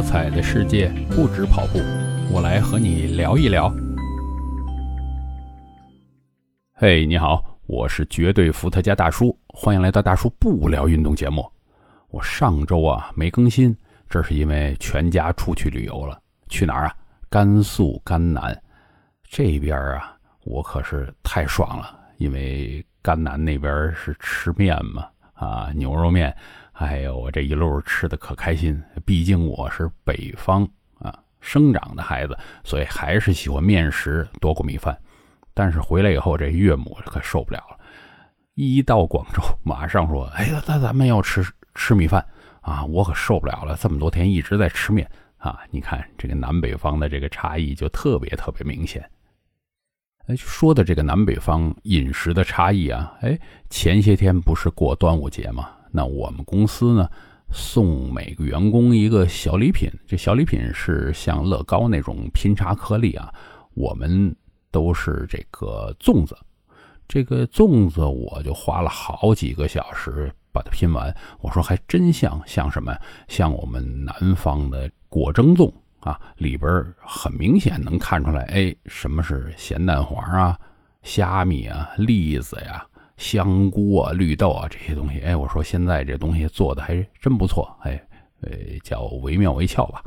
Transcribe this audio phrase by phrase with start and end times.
[0.00, 1.78] 多彩的世界不止跑步，
[2.32, 3.70] 我来和你聊一聊。
[6.72, 11.46] 嘿，你好，我是绝对伏特加大叔，欢迎来到大叔不聊运动节目。
[12.08, 13.76] 我上周啊没更新，
[14.08, 16.94] 这是因为全家出去旅游了，去哪儿啊？
[17.28, 18.58] 甘肃甘南
[19.22, 25.06] 这边啊，我可是太爽了，因为甘南那边是吃面嘛，
[25.40, 26.34] 啊，牛肉面。
[26.74, 34.96] 哎呦，我这一路吃的可开心，毕竟我是北方啊生长的孩子，所以还是喜欢面食多过米饭。
[35.54, 37.78] 但是回来以后，这岳母可受不了了，
[38.54, 41.44] 一到广州马上说：“哎呀，那咱们要吃
[41.74, 42.24] 吃米饭
[42.60, 45.60] 啊！”我可受不了了，这么多天一直在吃面啊！
[45.70, 49.02] 你看这个南北方的这个差异就特别特别明显。
[50.26, 53.38] 哎，说的这个南北方饮食的差异啊，哎，
[53.68, 55.70] 前些天不是过端午节吗？
[55.90, 57.08] 那我们公司呢，
[57.52, 59.90] 送每个员工一个小礼品。
[60.06, 63.32] 这小礼品是像乐高那种拼插颗粒啊。
[63.74, 64.34] 我们
[64.70, 66.36] 都是这个粽子，
[67.08, 71.12] 这个粽子我就花了好几个小时把它拼完。
[71.40, 72.96] 我说还真像，像什么？
[73.26, 80.58] 像我们南方的果蒸粽啊，里边很明显能看出来，哎，什么是咸蛋黄啊、
[81.02, 82.84] 虾米啊、栗子呀。
[83.16, 88.02] 香菇啊、绿豆啊这些东西，哎，我说现在这东西做的还真不错，哎，
[88.40, 88.50] 呃，
[88.82, 90.02] 叫惟妙惟肖吧。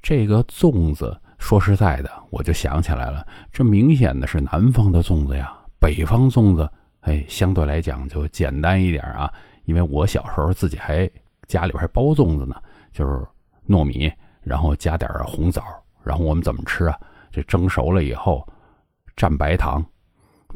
[0.00, 5.54] 这个粽子说实在的，我就想起来了，这明显的是南方的粽子呀。
[5.78, 6.66] 北方粽子，
[7.00, 9.30] 哎，相对来讲就简单一点啊。
[9.66, 11.06] 因为我小时候自己还
[11.46, 12.56] 家里边还包粽子呢，
[12.92, 13.22] 就是
[13.68, 14.10] 糯米，
[14.44, 15.62] 然后加点红枣，
[16.02, 16.98] 然后我们怎么吃啊？
[17.32, 18.46] 这蒸熟了以后
[19.16, 19.84] 蘸白糖，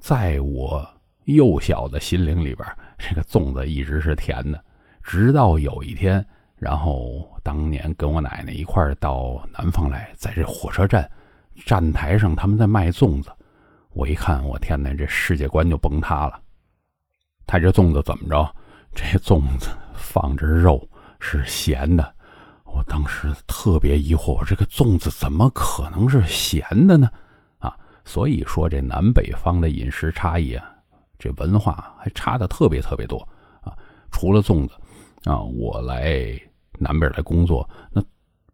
[0.00, 0.86] 在我。
[1.28, 2.66] 幼小的心灵里边，
[2.96, 4.58] 这个粽子一直是甜的。
[5.02, 6.24] 直到有一天，
[6.56, 11.06] 然后当年跟我奶奶一块儿到南方来，在这火车站
[11.66, 13.30] 站台上，他们在卖粽子。
[13.90, 16.40] 我一看，我天哪，这世界观就崩塌了。
[17.46, 18.56] 他这粽子怎么着？
[18.94, 20.82] 这粽子放着肉
[21.20, 22.14] 是咸的。
[22.72, 27.10] 我当时特别疑惑，我这个粽子怎么可能是咸的呢？
[27.58, 30.64] 啊，所以说这南北方的饮食差异啊。
[31.18, 33.18] 这文化还差的特别特别多
[33.60, 33.74] 啊！
[34.12, 34.74] 除了粽子
[35.24, 36.40] 啊，我来
[36.78, 38.00] 南边来工作，那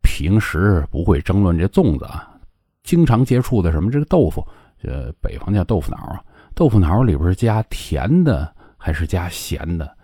[0.00, 2.32] 平时不会争论这粽子啊，
[2.84, 4.46] 经常接触的什么这个豆腐，
[4.84, 6.22] 呃北方叫豆腐脑啊，
[6.54, 9.96] 豆腐脑里边加甜的还是加咸的，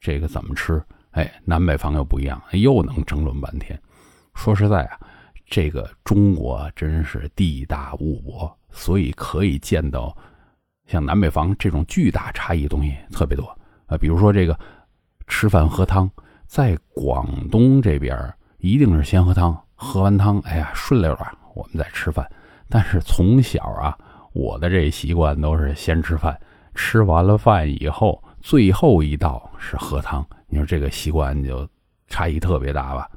[0.00, 0.80] 这个怎么吃？
[1.14, 3.76] 哎，南北方又不一样，又能争论半天。
[4.34, 4.98] 说实在啊，
[5.46, 10.16] 这个中国真是地大物博，所以可以见到。
[10.86, 13.46] 像南北方这种巨大差异东西特别多
[13.86, 14.58] 啊，比如说这个
[15.26, 16.10] 吃饭喝汤，
[16.46, 22.30] 在广东这边一定是先喝汤，喝完汤，哎呀顺溜了，我们再吃饭。
[22.68, 23.96] 但是从小啊，
[24.34, 26.38] 我的这习惯都是先吃饭，
[26.74, 30.22] 吃完了饭以后，最后一道是喝汤。
[30.48, 31.66] 你说这个习惯就
[32.08, 33.10] 差异特别大吧？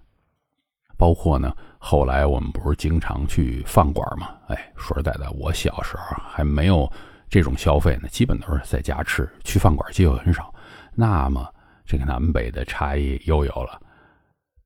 [0.96, 4.30] 包括呢，后来我们不是经常去饭馆嘛？
[4.48, 6.90] 哎，说实在的，我小时候还没有。
[7.30, 10.54] 这种消费呢，基本都是在家吃，去饭馆机会很少。
[10.96, 11.46] 那么，
[11.86, 13.82] 这个南北的差异又有了。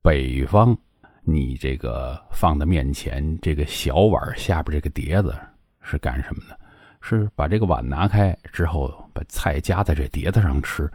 [0.04, 0.78] 北方，
[1.24, 5.36] 你这个放在面前，这个小碗下边这个碟子
[5.82, 6.60] 是干什么的？
[7.02, 10.90] 是把这个碗拿开之后，把菜夹在这碟子上吃。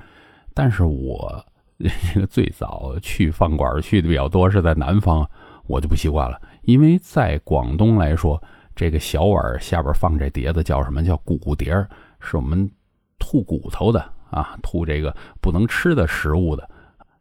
[0.54, 1.44] 但是我
[1.78, 5.28] 这个最早去饭馆去的比较多是在南方，
[5.66, 8.42] 我就不习惯了，因为在广东来说。
[8.78, 11.02] 这个小碗下边放这碟子叫什么？
[11.02, 11.88] 叫骨碟儿，
[12.20, 12.70] 是我们
[13.18, 13.98] 吐骨头的
[14.30, 16.68] 啊，吐这个不能吃的食物的。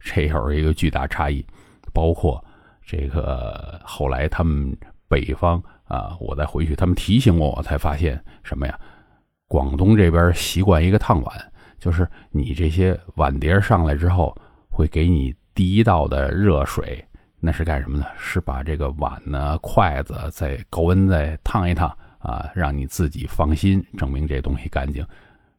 [0.02, 1.46] 这有一个巨大差异。
[1.94, 2.44] 包括
[2.86, 4.76] 这个后来他们
[5.08, 8.80] 北方啊，我再回去，他们提醒我，我才发现什么呀？
[9.48, 14.36] 广东这边习惯一个烫碗，就是你这些碗碟上来之后，
[14.70, 17.04] 会给你第一道的热水。
[17.40, 18.06] 那是干什么呢？
[18.18, 21.88] 是把这个碗呢、筷子再高温再烫一烫
[22.18, 25.06] 啊，让你自己放心，证明这东西干净。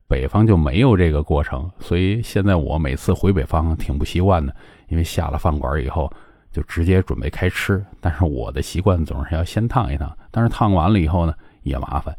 [0.09, 4.55] 北方就没有这个过程，所以现在我每次回北方挺不习惯的，
[4.89, 6.13] 因为下了饭馆以后
[6.57, 7.85] 就直接准备开吃。
[8.01, 12.17] 但是我的习惯总是要先烫一烫，但是烫完了以后呢也麻烦，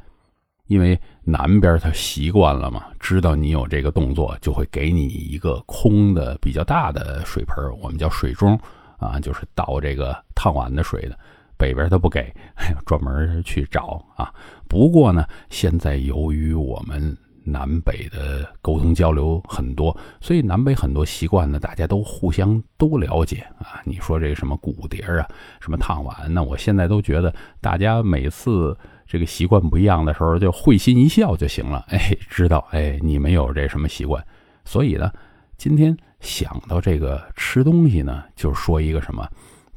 [0.67, 8.55] 因为南边他习惯了嘛，知道你有这个动作，就会给你一个空的比较大的水盆，我们叫水盅。
[8.99, 11.15] 啊，就是倒这个烫碗的水的，
[11.55, 12.33] 北边他不给，
[12.83, 14.33] 专门去找啊。
[14.67, 17.15] 不过呢，现在由于我们
[17.49, 23.81] 南北的沟通交流很多，所以南北很多习惯呢，大家都互相都了解啊。
[23.85, 25.25] 你说这个什么骨碟啊，
[25.61, 31.85] 什么烫碗，那我现在都觉得大家每次这个习惯不一样的时候，就会心一笑就行了。
[31.89, 34.21] 哎，知道哎，你们有这什么习惯？
[34.65, 35.09] 所以呢，
[35.57, 39.25] 今天想到这个吃东西呢，就说一个什么，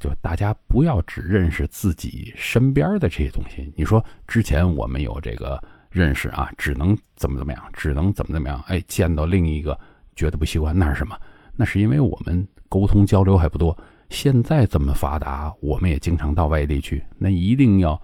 [0.00, 3.73] 就大家不要只认识自己身边的这些东西。
[3.76, 5.62] 你说之前我们有这个。
[5.90, 8.62] 认识啊，只能怎么怎么样，只能怎么怎么样。
[8.69, 9.78] 哎，见到另一个
[10.14, 11.16] 觉得不习惯，那是什么？
[11.56, 13.76] 那是因为我们沟通交流还不多。
[14.08, 18.00] 现在这么发达，我们也经常到外地去，那一定要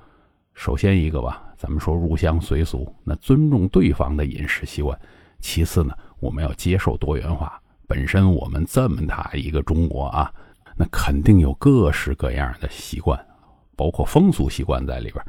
[0.54, 4.98] 首先一个吧，咱们说入乡随俗，那尊重对方的饮食习惯。
[5.40, 7.60] 其次呢，我们要接受多元化。
[7.88, 10.32] 本身我们这么大一个中国啊，
[10.76, 13.18] 那肯定有各式各样的习惯，
[13.76, 15.24] 包括风俗习惯在里边。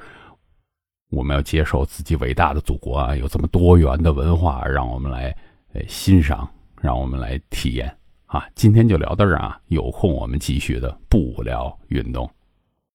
[1.09, 5.35] 我们要接受自己伟大的祖国啊，有这么多元的文化，让我们来
[5.73, 6.49] 呃欣赏，
[6.81, 7.93] 让我们来体验
[8.25, 8.45] 啊。
[8.55, 12.29] 今天就聊到这儿啊，有空我们继续的不聊运动。